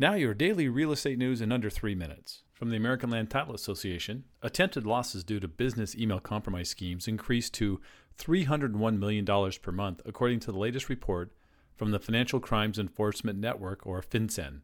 [0.00, 2.42] Now, your daily real estate news in under three minutes.
[2.54, 7.52] From the American Land Title Association, attempted losses due to business email compromise schemes increased
[7.56, 7.82] to
[8.16, 9.26] $301 million
[9.60, 11.34] per month, according to the latest report
[11.76, 14.62] from the Financial Crimes Enforcement Network, or FinCEN.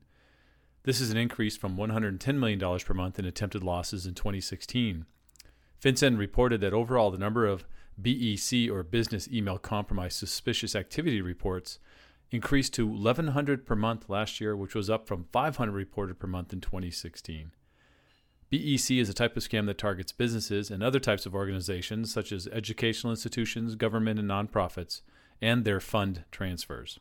[0.85, 5.05] This is an increase from $110 million per month in attempted losses in 2016.
[5.85, 7.67] FinCEN reported that overall the number of
[8.01, 11.79] BEC, or Business Email Compromise Suspicious Activity reports,
[12.31, 16.52] increased to 1,100 per month last year, which was up from 500 reported per month
[16.52, 17.52] in 2016.
[18.49, 22.30] BEC is a type of scam that targets businesses and other types of organizations, such
[22.30, 25.02] as educational institutions, government, and nonprofits,
[25.43, 27.01] and their fund transfers.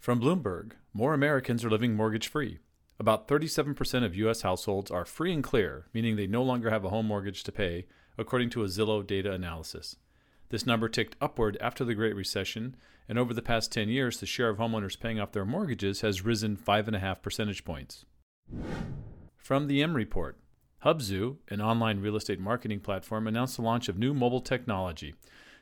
[0.00, 2.58] From Bloomberg, more Americans are living mortgage free.
[2.98, 4.42] About 37% of U.S.
[4.42, 7.86] households are free and clear, meaning they no longer have a home mortgage to pay,
[8.16, 9.96] according to a Zillow data analysis.
[10.50, 12.76] This number ticked upward after the Great Recession,
[13.08, 16.24] and over the past 10 years, the share of homeowners paying off their mortgages has
[16.24, 18.04] risen 5.5 percentage points.
[19.36, 20.38] From the M Report
[20.84, 25.14] Hubzu, an online real estate marketing platform, announced the launch of new mobile technology.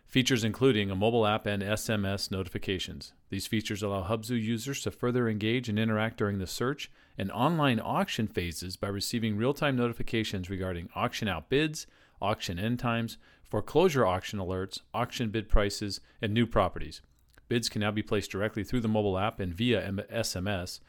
[0.07, 3.13] Features including a mobile app and SMS notifications.
[3.29, 7.81] These features allow Hubzu users to further engage and interact during the search and online
[7.81, 11.89] auction phases by receiving real time notifications regarding auction out bids,
[12.21, 17.01] auction end times, foreclosure auction alerts, auction bid prices, and new properties.
[17.49, 20.81] Bids can now be placed directly through the mobile app and via SMS,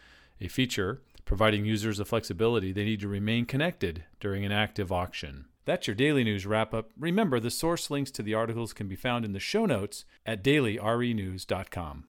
[0.41, 5.45] a feature providing users the flexibility they need to remain connected during an active auction.
[5.65, 6.91] That's your daily news wrap up.
[6.97, 10.41] Remember, the source links to the articles can be found in the show notes at
[10.41, 12.05] dailyrenews.com.